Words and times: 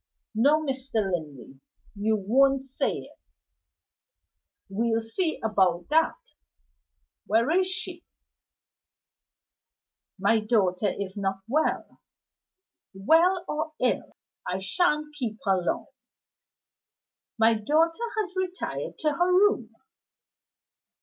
"No, 0.33 0.63
Mr. 0.65 0.95
Linley, 0.95 1.59
you 1.95 2.15
won't 2.15 2.65
say 2.65 2.91
it." 2.91 3.19
"We'll 4.67 4.99
see 4.99 5.39
about 5.43 5.89
that! 5.89 6.15
Where 7.27 7.51
is 7.51 7.67
she?" 7.67 8.03
"My 10.17 10.39
daughter 10.39 10.89
is 10.89 11.17
not 11.17 11.41
well." 11.47 12.01
"Well 12.95 13.45
or 13.47 13.73
ill, 13.79 14.15
I 14.47 14.57
shan't 14.57 15.13
keep 15.13 15.37
her 15.45 15.61
long." 15.61 15.85
"My 17.37 17.53
daughter 17.53 18.09
has 18.21 18.35
retired 18.35 18.97
to 18.97 19.11
her 19.11 19.31
room." 19.31 19.75